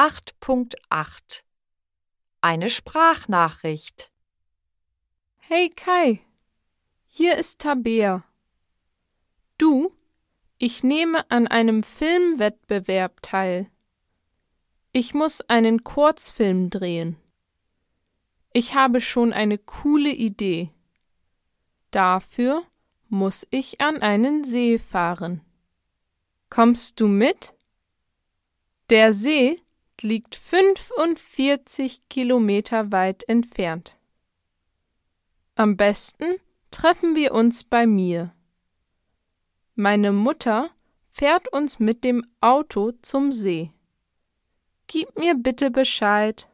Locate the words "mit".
27.06-27.52, 41.78-42.04